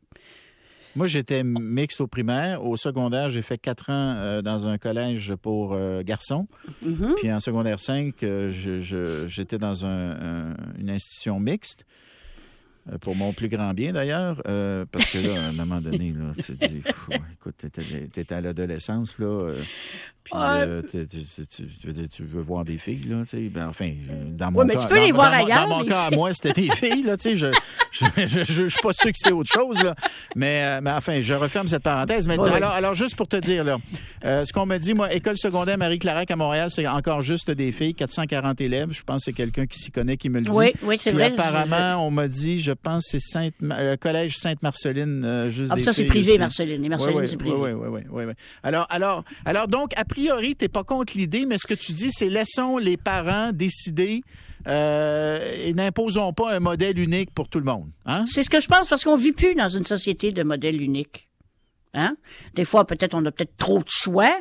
Moi, 0.96 1.06
j'étais 1.06 1.44
mixte 1.44 2.02
au 2.02 2.08
primaire. 2.08 2.64
Au 2.64 2.78
secondaire, 2.78 3.30
j'ai 3.30 3.44
fait 3.44 3.60
quatre 3.60 3.92
ans 3.92 4.16
euh, 4.18 4.42
dans 4.42 4.66
un 4.66 4.80
collège 4.80 5.36
pour 5.36 5.74
euh, 5.74 6.02
garçons. 6.02 6.48
Mm-hmm. 6.84 7.14
Puis 7.18 7.32
en 7.32 7.40
secondaire 7.40 7.80
5, 7.80 8.16
j'étais 9.28 9.60
dans 9.60 9.86
une 9.86 10.90
institution 10.90 11.40
mixte. 11.40 11.86
Euh, 12.92 12.98
pour 13.00 13.16
mon 13.16 13.34
plus 13.34 13.50
grand 13.50 13.74
bien 13.74 13.92
d'ailleurs, 13.92 14.42
euh, 14.48 14.86
parce 14.90 15.06
que 15.08 15.18
là, 15.18 15.42
à 15.42 15.48
un 15.48 15.52
moment 15.52 15.82
donné, 15.82 16.14
là, 16.14 16.32
tu 16.38 16.56
te 16.56 16.66
dis, 16.68 16.82
écoute, 17.34 17.56
t'étais 17.58 18.36
à 18.36 18.40
l'adolescence, 18.40 19.20
là, 19.20 19.26
euh, 19.26 19.62
puis 20.24 20.34
euh, 20.36 20.82
tu, 20.92 21.64
veux 21.84 21.94
dire, 21.94 22.08
tu 22.10 22.24
veux 22.24 22.42
voir 22.42 22.64
des 22.64 22.78
filles, 22.78 23.02
là, 23.08 23.24
tu 23.24 23.38
sais, 23.38 23.50
ben, 23.50 23.68
enfin, 23.68 23.92
dans 24.30 24.52
mon 24.52 24.60
ouais, 24.60 24.68
cas... 24.68 24.76
mais 24.76 24.82
tu 24.82 24.88
peux 24.88 25.06
les 25.06 25.12
voir 25.12 25.32
dans, 25.32 25.38
ailleurs, 25.38 25.68
Dans 25.68 25.80
mon 25.80 25.86
cas, 25.86 26.10
moi, 26.12 26.32
c'était 26.32 26.62
des 26.62 26.70
filles, 26.72 27.04
là, 27.04 27.18
tu 27.18 27.24
sais, 27.24 27.36
je 27.36 27.48
je, 27.92 28.06
je, 28.26 28.44
je, 28.44 28.68
suis 28.68 28.82
pas 28.82 28.94
sûr 28.94 29.12
que 29.12 29.18
c'est 29.18 29.32
autre 29.32 29.52
chose, 29.52 29.84
là, 29.84 29.94
mais, 30.36 30.80
mais 30.82 30.92
enfin, 30.92 31.22
je 31.22 31.34
referme 31.34 31.68
cette 31.68 31.84
parenthèse. 31.84 32.28
Mais 32.28 32.36
alors, 32.36 32.72
alors, 32.72 32.94
juste 32.94 33.16
pour 33.16 33.28
te 33.28 33.38
dire, 33.38 33.66
là, 33.66 33.80
ce 34.24 34.54
qu'on 34.54 34.66
me 34.66 34.78
dit, 34.78 34.94
moi, 34.94 35.14
école 35.14 35.38
secondaire 35.38 35.78
Marie-Clarac 35.78 36.32
à 36.32 36.36
Montréal, 36.38 36.70
c'est 36.70 36.88
encore 36.88 37.22
juste 37.22 37.52
des 37.52 37.74
filles, 37.74 37.96
440 37.96 38.62
élèves, 38.62 38.92
je 38.92 39.04
pense 39.04 39.26
que 39.26 39.32
c'est 39.32 39.34
quelqu'un 39.34 39.66
qui 39.66 39.78
s'y 39.78 39.92
connaît 39.92 40.16
qui 40.16 40.30
me 40.30 40.40
le 40.40 40.46
dit. 40.46 40.52
Oui, 40.54 40.72
oui, 40.84 40.98
c'est 40.98 41.12
vrai. 41.12 41.34
apparemment, 41.34 42.06
on 42.08 42.12
m'a 42.12 42.30
dit, 42.30 42.62
je 42.62 42.77
pense 42.78 43.06
c'est 43.10 43.20
Sainte, 43.20 43.54
euh, 43.64 43.98
collège 43.98 44.38
Sainte-Marceline, 44.38 45.24
euh, 45.24 45.50
juste 45.50 45.74
ah, 45.76 45.80
ça, 45.80 45.94
c'est 45.94 46.06
privé, 46.06 46.38
Marceline. 46.38 46.88
Marceline, 46.88 47.28
c'est 47.28 47.38
privé. 47.38 47.56
Oui, 47.56 47.72
oui, 47.72 48.02
oui, 48.10 48.24
oui, 48.26 48.34
Alors, 48.64 48.88
alors, 48.90 49.24
alors, 49.46 49.68
donc, 49.68 49.92
a 49.96 50.06
priori, 50.06 50.56
t'es 50.56 50.68
pas 50.68 50.84
contre 50.84 51.18
l'idée, 51.18 51.46
mais 51.46 51.58
ce 51.58 51.68
que 51.68 51.74
tu 51.74 51.94
dis, 51.94 52.12
c'est 52.12 52.30
laissons 52.30 52.78
les 52.78 52.98
parents 52.98 53.52
décider 53.52 54.22
euh, 54.68 55.66
et 55.66 55.74
n'imposons 55.74 56.34
pas 56.34 56.56
un 56.56 56.60
modèle 56.60 57.00
unique 57.00 57.32
pour 57.34 57.48
tout 57.48 57.60
le 57.60 57.66
monde. 57.66 57.90
Hein? 58.06 58.26
C'est 58.28 58.44
ce 58.44 58.50
que 58.50 58.60
je 58.60 58.68
pense, 58.68 58.90
parce 58.90 59.04
qu'on 59.04 59.16
vit 59.16 59.32
plus 59.32 59.56
dans 59.56 59.70
une 59.70 59.84
société 59.84 60.32
de 60.32 60.44
modèle 60.44 60.82
unique. 60.82 61.27
Hein? 61.98 62.16
Des 62.54 62.64
fois, 62.64 62.86
peut-être 62.86 63.16
on 63.16 63.26
a 63.26 63.32
peut-être 63.32 63.58
trop 63.58 63.80
de 63.80 63.90
choix, 63.90 64.38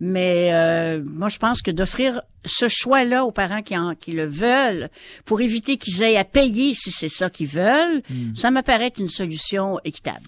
mais 0.00 0.52
euh, 0.52 1.00
moi, 1.04 1.28
je 1.28 1.38
pense 1.38 1.62
que 1.62 1.70
d'offrir 1.70 2.20
ce 2.44 2.66
choix-là 2.68 3.24
aux 3.24 3.30
parents 3.30 3.62
qui, 3.62 3.78
en, 3.78 3.94
qui 3.94 4.10
le 4.10 4.26
veulent, 4.26 4.90
pour 5.24 5.40
éviter 5.40 5.76
qu'ils 5.76 6.02
aient 6.02 6.16
à 6.16 6.24
payer 6.24 6.74
si 6.74 6.90
c'est 6.90 7.08
ça 7.08 7.30
qu'ils 7.30 7.46
veulent, 7.46 8.02
mm. 8.10 8.34
ça 8.34 8.50
me 8.50 8.62
paraît 8.62 8.92
une 8.98 9.08
solution 9.08 9.78
équitable. 9.84 10.26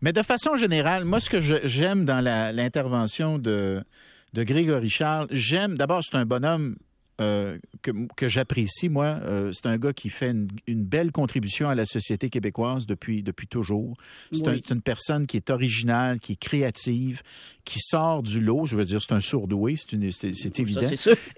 Mais 0.00 0.14
de 0.14 0.22
façon 0.22 0.56
générale, 0.56 1.04
moi, 1.04 1.20
ce 1.20 1.28
que 1.28 1.40
j'aime 1.40 2.06
dans 2.06 2.22
l'intervention 2.22 3.38
de, 3.38 3.84
de 4.32 4.42
Grégory 4.42 4.88
Charles, 4.88 5.28
j'aime, 5.30 5.76
d'abord, 5.76 6.02
c'est 6.02 6.16
un 6.16 6.24
bonhomme 6.24 6.76
euh, 7.20 7.58
que, 7.82 7.92
que 8.16 8.28
j'apprécie, 8.28 8.88
moi. 8.88 9.18
Euh, 9.22 9.52
c'est 9.52 9.66
un 9.66 9.78
gars 9.78 9.92
qui 9.92 10.10
fait 10.10 10.30
une, 10.30 10.48
une, 10.66 10.84
belle 10.84 11.12
contribution 11.12 11.68
à 11.68 11.74
la 11.74 11.86
société 11.86 12.28
québécoise 12.28 12.86
depuis, 12.86 13.22
depuis 13.22 13.46
toujours. 13.46 13.96
C'est 14.32 14.70
une 14.70 14.82
personne 14.82 15.26
qui 15.26 15.36
est 15.36 15.50
originale, 15.50 16.18
qui 16.18 16.32
est 16.32 16.40
créative, 16.40 17.22
qui 17.64 17.80
sort 17.80 18.22
du 18.22 18.40
lot. 18.40 18.66
Je 18.66 18.76
veux 18.76 18.84
dire, 18.84 19.00
c'est 19.02 19.14
un 19.14 19.20
sourdoué, 19.20 19.76
c'est 19.76 20.60
évident. 20.60 20.88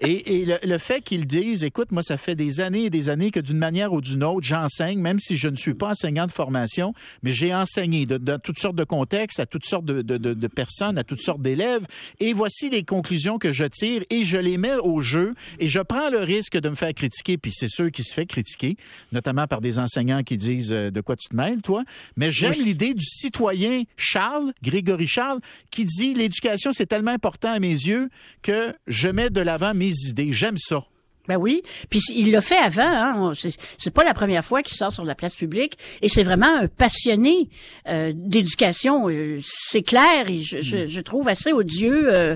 et, 0.01 0.35
et 0.35 0.45
le, 0.45 0.57
le, 0.63 0.77
fait 0.77 1.01
qu'ils 1.01 1.25
disent, 1.25 1.63
écoute, 1.63 1.91
moi, 1.91 2.01
ça 2.01 2.17
fait 2.17 2.35
des 2.35 2.59
années 2.59 2.85
et 2.85 2.89
des 2.89 3.09
années 3.09 3.31
que 3.31 3.39
d'une 3.39 3.57
manière 3.57 3.93
ou 3.93 4.01
d'une 4.01 4.23
autre, 4.23 4.45
j'enseigne, 4.45 4.99
même 4.99 5.19
si 5.19 5.37
je 5.37 5.47
ne 5.47 5.55
suis 5.55 5.73
pas 5.73 5.89
enseignant 5.89 6.27
de 6.27 6.31
formation, 6.31 6.93
mais 7.23 7.31
j'ai 7.31 7.53
enseigné 7.53 8.05
dans 8.05 8.39
toutes 8.39 8.59
sortes 8.59 8.75
de 8.75 8.83
contextes, 8.83 9.39
à 9.39 9.45
toutes 9.45 9.65
sortes 9.65 9.85
de, 9.85 10.01
de, 10.01 10.17
de 10.17 10.47
personnes, 10.47 10.97
à 10.97 11.03
toutes 11.03 11.21
sortes 11.21 11.41
d'élèves. 11.41 11.85
Et 12.19 12.33
voici 12.33 12.69
les 12.69 12.83
conclusions 12.83 13.37
que 13.37 13.53
je 13.53 13.63
tire 13.65 14.03
et 14.09 14.25
je 14.25 14.37
les 14.37 14.57
mets 14.57 14.75
au 14.75 14.99
jeu 14.99 15.33
et 15.59 15.67
je 15.67 15.79
prends 15.79 16.09
le 16.09 16.19
risque 16.19 16.57
de 16.57 16.69
me 16.69 16.75
faire 16.75 16.93
critiquer. 16.93 17.37
Puis 17.37 17.51
c'est 17.53 17.69
ceux 17.69 17.89
qui 17.89 18.03
se 18.03 18.13
fait 18.13 18.25
critiquer, 18.25 18.77
notamment 19.11 19.47
par 19.47 19.61
des 19.61 19.79
enseignants 19.79 20.23
qui 20.23 20.37
disent 20.37 20.73
euh, 20.73 20.91
de 20.91 21.01
quoi 21.01 21.15
tu 21.15 21.29
te 21.29 21.35
mêles, 21.35 21.61
toi. 21.61 21.83
Mais 22.15 22.31
j'aime 22.31 22.53
l'idée 22.53 22.93
du 22.93 23.05
citoyen 23.05 23.83
Charles, 23.95 24.53
Grégory 24.63 25.07
Charles, 25.07 25.39
qui 25.71 25.85
dit 25.85 26.13
l'éducation, 26.17 26.71
c'est 26.73 26.85
tellement 26.85 27.11
important 27.11 27.51
à 27.51 27.59
mes 27.59 27.69
yeux 27.69 28.09
que 28.41 28.73
je 28.87 29.09
mets 29.09 29.29
de 29.29 29.41
l'avant 29.41 29.73
mes 29.73 29.91
idées. 30.07 30.31
J'aime 30.31 30.57
ça. 30.57 30.83
Ben 31.27 31.37
oui, 31.37 31.61
puis 31.89 31.99
il 32.15 32.31
l'a 32.31 32.41
fait 32.41 32.57
avant. 32.57 33.31
Hein. 33.31 33.33
C'est 33.77 33.93
pas 33.93 34.03
la 34.03 34.13
première 34.13 34.45
fois 34.45 34.63
qu'il 34.63 34.77
sort 34.77 34.93
sur 34.93 35.03
la 35.03 35.15
place 35.15 35.35
publique, 35.35 35.77
et 36.01 36.09
c'est 36.09 36.23
vraiment 36.23 36.47
un 36.61 36.67
passionné 36.67 37.49
euh, 37.89 38.11
d'éducation. 38.15 39.09
Euh, 39.09 39.39
c'est 39.43 39.81
clair, 39.81 40.29
et 40.29 40.41
je, 40.41 40.61
je, 40.61 40.87
je, 40.87 41.01
trouve 41.01 41.27
assez 41.27 41.51
odieux 41.51 42.13
euh, 42.13 42.35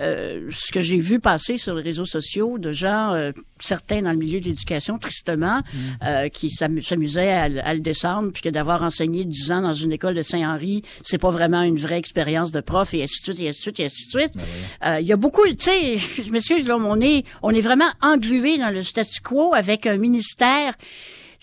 euh 0.00 0.48
ce 0.50 0.72
que 0.72 0.80
j'ai 0.80 0.98
vu 0.98 1.20
passer 1.20 1.56
sur 1.56 1.74
les 1.74 1.82
réseaux 1.82 2.04
sociaux 2.04 2.58
de 2.58 2.72
gens, 2.72 3.12
euh, 3.14 3.32
certains 3.60 4.02
dans 4.02 4.10
le 4.10 4.18
milieu 4.18 4.40
de 4.40 4.46
l'éducation, 4.46 4.98
tristement, 4.98 5.60
mm. 5.72 6.28
qui 6.30 6.50
s'amusaient 6.50 7.32
à, 7.32 7.44
à, 7.44 7.74
le 7.74 7.80
descendre, 7.80 8.32
puis 8.32 8.42
que 8.42 8.48
d'avoir 8.48 8.82
enseigné 8.82 9.24
dix 9.24 9.52
ans 9.52 9.62
dans 9.62 9.72
une 9.72 9.92
école 9.92 10.14
de 10.14 10.22
Saint-Henri, 10.22 10.82
c'est 11.02 11.18
pas 11.18 11.30
vraiment 11.30 11.62
une 11.62 11.78
vraie 11.78 11.98
expérience 11.98 12.50
de 12.50 12.60
prof, 12.60 12.92
et 12.94 13.02
ainsi 13.02 13.20
de 13.20 13.32
suite, 13.32 13.40
et 13.40 13.48
ainsi 13.48 13.58
de 13.58 13.62
suite, 13.62 13.80
et 13.80 13.84
ainsi 13.84 14.06
de 14.06 14.10
suite. 14.10 14.32
Ben 14.34 14.98
il 15.00 15.06
y 15.06 15.12
a 15.12 15.16
beaucoup, 15.16 15.46
tu 15.48 15.56
sais, 15.58 15.96
je 16.24 16.30
m'excuse, 16.30 16.66
là, 16.66 16.76
on 16.76 17.00
est, 17.00 17.24
on 17.42 17.50
est 17.50 17.60
vraiment 17.60 17.90
dans 18.40 18.70
le 18.70 18.82
statu 18.82 19.20
quo 19.20 19.54
avec 19.54 19.86
un 19.86 19.98
ministère 19.98 20.74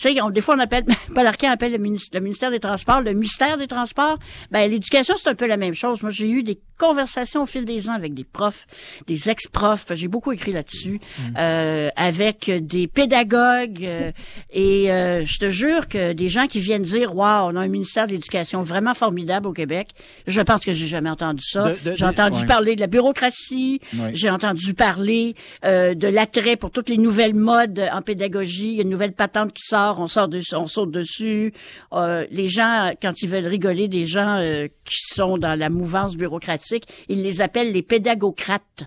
sais, 0.02 0.16
des 0.32 0.42
fois, 0.42 0.56
on 0.56 0.60
appelle, 0.60 0.86
Paul 1.16 1.26
Arcand 1.26 1.50
appelle 1.50 1.72
le, 1.72 1.78
ministère 1.78 2.52
des 2.52 2.60
Transports 2.60 3.02
le 3.02 3.14
mystère 3.14 3.58
des 3.58 3.68
Transports. 3.68 4.18
Ben, 4.52 4.70
l'éducation, 4.70 5.16
c'est 5.18 5.30
un 5.30 5.36
peu 5.36 5.48
la 5.48 5.58
même 5.58 5.74
chose. 5.74 6.02
Moi, 6.02 6.12
j'ai 6.12 6.30
eu 6.30 6.44
des 6.44 6.60
conversations 6.78 7.44
au 7.44 7.46
fil 7.46 7.66
des 7.66 7.90
ans 7.90 7.94
avec 7.94 8.14
des 8.14 8.24
profs, 8.24 8.66
des 9.06 9.30
ex-profs, 9.30 9.86
j'ai 9.94 10.08
beaucoup 10.08 10.32
écrit 10.32 10.54
là-dessus, 10.54 11.00
mm. 11.00 11.34
euh, 11.38 11.90
avec 11.96 12.50
des 12.50 12.88
pédagogues, 12.88 13.84
euh, 13.84 14.12
et 14.50 14.92
euh, 14.92 15.26
je 15.26 15.38
te 15.40 15.50
jure 15.50 15.88
que 15.90 16.14
des 16.14 16.30
gens 16.30 16.48
qui 16.48 16.62
viennent 16.62 16.84
dire, 16.84 17.16
waouh, 17.16 17.52
on 17.52 17.56
a 17.58 17.60
un 17.60 17.68
ministère 17.68 18.08
de 18.08 18.14
l'Éducation 18.14 18.64
vraiment 18.64 18.94
formidable 18.94 19.48
au 19.48 19.54
Québec, 19.54 19.90
je 20.26 20.42
pense 20.42 20.62
que 20.62 20.72
j'ai 20.72 20.88
jamais 20.88 21.10
entendu 21.10 21.44
ça. 21.44 21.74
J'ai 21.94 22.06
entendu 22.06 22.46
parler 22.46 22.76
de 22.76 22.80
la 22.80 22.88
bureaucratie, 22.88 23.82
j'ai 24.14 24.30
entendu 24.30 24.74
parler 24.74 25.36
de 25.64 26.08
l'attrait 26.08 26.56
pour 26.56 26.72
toutes 26.72 26.88
les 26.88 26.98
nouvelles 26.98 27.36
modes 27.36 27.84
en 27.92 28.02
pédagogie, 28.02 28.70
il 28.70 28.76
y 28.76 28.80
a 28.80 28.84
une 28.84 28.90
nouvelle 28.90 29.12
patente 29.12 29.52
qui 29.52 29.64
sort 29.64 29.89
on 29.98 30.08
sort 30.08 30.28
dessus, 30.28 30.56
on 30.56 30.68
saute 30.68 30.92
dessus. 30.92 31.54
Euh, 31.94 32.28
les 32.30 32.50
gens, 32.50 32.92
quand 33.02 33.22
ils 33.22 33.30
veulent 33.30 33.48
rigoler 33.48 33.88
des 33.88 34.06
gens 34.06 34.38
euh, 34.40 34.68
qui 34.86 34.98
sont 35.14 35.38
dans 35.38 35.58
la 35.58 35.70
mouvance 35.70 36.16
bureaucratique, 36.18 36.86
ils 37.08 37.24
les 37.24 37.42
appellent 37.42 37.72
les 37.72 37.82
pédagocrates. 37.82 38.84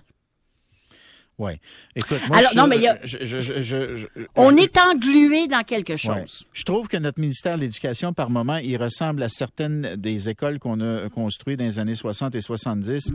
Oui. 1.39 1.53
Écoute, 1.95 2.19
moi, 2.27 2.37
Alors, 2.37 2.55
non, 2.55 2.67
mais 2.67 2.77
on 4.35 4.55
est 4.55 4.77
englué 4.77 5.47
dans 5.47 5.63
quelque 5.63 5.97
chose. 5.97 6.45
Je 6.53 6.63
trouve 6.63 6.87
que 6.87 6.97
notre 6.97 7.19
ministère 7.19 7.55
de 7.55 7.61
l'Éducation, 7.61 8.13
par 8.13 8.29
moment, 8.29 8.57
il 8.57 8.77
ressemble 8.77 9.23
à 9.23 9.29
certaines 9.29 9.95
des 9.95 10.29
écoles 10.29 10.59
qu'on 10.59 10.79
a 10.79 11.09
construites 11.09 11.57
dans 11.57 11.65
les 11.65 11.79
années 11.79 11.95
60 11.95 12.35
et 12.35 12.41
70 12.41 13.13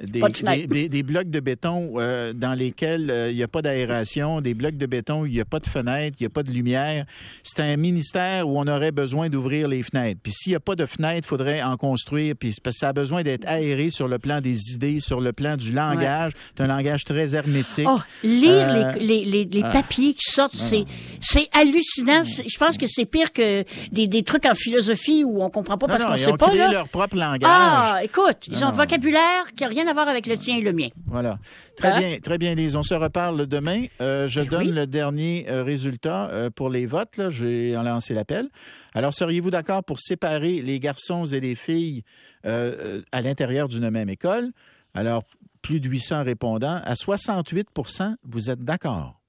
des, 0.00 0.88
des, 0.88 1.02
blocs 1.02 1.28
de 1.28 1.40
béton 1.40 1.94
euh, 1.96 2.32
dans 2.32 2.54
lesquels 2.54 3.10
euh, 3.10 3.30
il 3.30 3.36
n'y 3.36 3.42
a 3.42 3.48
pas 3.48 3.62
d'aération, 3.62 4.40
des 4.40 4.54
blocs 4.54 4.76
de 4.76 4.86
béton 4.86 5.22
où 5.22 5.26
il 5.26 5.32
n'y 5.32 5.40
a 5.40 5.44
pas 5.44 5.58
de 5.58 5.66
fenêtres, 5.66 6.16
il 6.20 6.22
n'y 6.22 6.26
a 6.26 6.30
pas 6.30 6.44
de 6.44 6.52
lumière. 6.52 7.04
C'est 7.42 7.62
un 7.62 7.76
ministère 7.76 8.48
où 8.48 8.60
on 8.60 8.66
aurait 8.68 8.92
besoin 8.92 9.28
d'ouvrir 9.28 9.66
les 9.66 9.82
fenêtres. 9.82 10.20
Puis 10.22 10.32
s'il 10.32 10.52
n'y 10.52 10.56
a 10.56 10.60
pas 10.60 10.76
de 10.76 10.86
fenêtres, 10.86 11.26
il 11.26 11.28
faudrait 11.28 11.62
en 11.62 11.76
construire. 11.76 12.34
Puis 12.38 12.54
parce 12.62 12.76
que 12.76 12.80
ça 12.80 12.88
a 12.90 12.92
besoin 12.92 13.24
d'être 13.24 13.46
aéré 13.48 13.90
sur 13.90 14.06
le 14.06 14.18
plan 14.18 14.40
des 14.40 14.72
idées, 14.72 15.00
sur 15.00 15.20
le 15.20 15.32
plan 15.32 15.56
du 15.56 15.72
langage. 15.72 16.32
C'est 16.56 16.62
un 16.62 16.68
langage 16.68 17.04
très 17.04 17.34
hermétique. 17.34 17.88
Oh, 17.88 17.98
lire 18.22 18.68
euh, 18.68 18.92
les, 19.00 19.24
les, 19.24 19.44
les, 19.46 19.62
ah. 19.64 19.70
papiers 19.70 20.14
qui 20.14 20.30
sortent, 20.30 20.54
c'est 20.56 20.84
c'est 21.20 21.48
hallucinant. 21.52 22.22
Je 22.24 22.58
pense 22.58 22.78
que 22.78 22.86
c'est 22.86 23.04
pire 23.04 23.32
que 23.32 23.64
des, 23.90 24.06
des 24.06 24.22
trucs 24.22 24.46
en 24.46 24.54
philosophie 24.54 25.24
où 25.24 25.42
on 25.42 25.50
comprend 25.50 25.76
pas 25.76 25.88
parce 25.88 26.04
qu'on 26.04 26.16
sait 26.16 26.32
pas. 26.34 26.50
Ils 26.54 26.62
ont 26.62 26.70
leur 26.70 26.88
propre 26.88 27.16
langage. 27.16 27.50
Ah, 27.50 27.98
écoute, 28.02 28.46
ils 28.48 28.62
ont 28.64 28.68
un 28.68 28.72
vocabulaire 28.72 29.46
qui 29.56 29.64
n'a 29.64 29.68
rien 29.68 29.87
à 29.88 29.92
voir 29.92 30.08
avec 30.08 30.26
le 30.26 30.36
tien 30.36 30.58
et 30.58 30.60
le 30.60 30.72
mien. 30.72 30.88
Voilà. 31.06 31.38
Très 31.76 31.88
hein? 31.88 31.98
bien, 31.98 32.18
très 32.18 32.38
bien, 32.38 32.54
Lise. 32.54 32.76
On 32.76 32.82
se 32.82 32.94
reparle 32.94 33.46
demain. 33.46 33.86
Euh, 34.00 34.28
je 34.28 34.40
ben 34.40 34.50
donne 34.50 34.74
le 34.74 34.86
dernier 34.86 35.46
euh, 35.48 35.62
résultat 35.62 36.28
euh, 36.28 36.50
pour 36.50 36.68
les 36.68 36.86
votes. 36.86 37.20
J'ai 37.30 37.72
lancé 37.72 38.14
l'appel. 38.14 38.48
Alors, 38.94 39.14
seriez-vous 39.14 39.50
d'accord 39.50 39.82
pour 39.82 39.98
séparer 39.98 40.62
les 40.62 40.78
garçons 40.78 41.24
et 41.24 41.40
les 41.40 41.54
filles 41.54 42.04
à 42.44 43.22
l'intérieur 43.22 43.68
d'une 43.68 43.90
même 43.90 44.08
école? 44.08 44.52
Alors, 44.94 45.24
plus 45.60 45.80
de 45.80 45.88
800 45.88 46.22
répondants. 46.22 46.80
À 46.84 46.94
68% 46.94 48.16
vous 48.22 48.50
êtes 48.50 48.64
d'accord. 48.64 49.20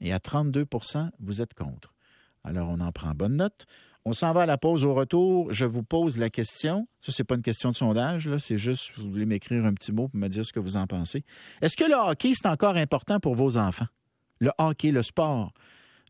Et 0.00 0.12
à 0.12 0.18
32 0.18 0.66
vous 1.20 1.40
êtes 1.40 1.54
contre. 1.54 1.94
Alors, 2.44 2.68
on 2.68 2.80
en 2.80 2.92
prend 2.92 3.10
bonne 3.10 3.36
note. 3.36 3.66
On 4.06 4.12
s'en 4.12 4.32
va 4.32 4.42
à 4.42 4.46
la 4.46 4.58
pause. 4.58 4.84
Au 4.84 4.92
retour, 4.92 5.50
je 5.52 5.64
vous 5.64 5.82
pose 5.82 6.18
la 6.18 6.28
question. 6.28 6.86
Ça, 7.00 7.10
c'est 7.10 7.24
pas 7.24 7.36
une 7.36 7.42
question 7.42 7.70
de 7.70 7.76
sondage, 7.76 8.28
là. 8.28 8.38
C'est 8.38 8.58
juste, 8.58 8.92
vous 8.98 9.10
voulez 9.10 9.24
m'écrire 9.24 9.64
un 9.64 9.72
petit 9.72 9.92
mot 9.92 10.08
pour 10.08 10.20
me 10.20 10.28
dire 10.28 10.44
ce 10.44 10.52
que 10.52 10.60
vous 10.60 10.76
en 10.76 10.86
pensez. 10.86 11.24
Est-ce 11.62 11.74
que 11.74 11.84
le 11.84 11.94
hockey, 11.94 12.32
c'est 12.34 12.48
encore 12.48 12.76
important 12.76 13.18
pour 13.18 13.34
vos 13.34 13.56
enfants? 13.56 13.86
Le 14.40 14.50
hockey, 14.58 14.90
le 14.90 15.02
sport 15.02 15.52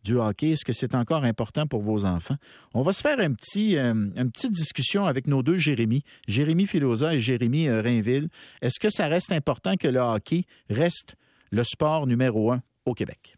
du 0.02 0.16
hockey, 0.16 0.50
est-ce 0.50 0.64
que 0.64 0.72
c'est 0.72 0.94
encore 0.94 1.24
important 1.24 1.66
pour 1.66 1.82
vos 1.82 2.04
enfants? 2.04 2.36
On 2.74 2.82
va 2.82 2.92
se 2.92 3.00
faire 3.00 3.18
un 3.20 3.32
petit, 3.32 3.76
euh, 3.76 3.92
une 3.92 4.30
petite 4.30 4.52
discussion 4.52 5.06
avec 5.06 5.26
nos 5.26 5.42
deux 5.42 5.56
Jérémy, 5.56 6.02
Jérémy 6.26 6.66
Filosa 6.66 7.14
et 7.14 7.20
Jérémy 7.20 7.68
euh, 7.68 7.80
Rainville. 7.80 8.28
Est-ce 8.60 8.80
que 8.80 8.90
ça 8.90 9.06
reste 9.06 9.32
important 9.32 9.76
que 9.76 9.88
le 9.88 10.00
hockey 10.00 10.44
reste 10.68 11.14
le 11.52 11.62
sport 11.64 12.06
numéro 12.06 12.52
un 12.52 12.60
au 12.84 12.94
Québec? 12.94 13.33